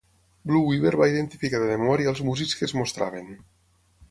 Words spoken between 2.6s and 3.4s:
que es mostraven.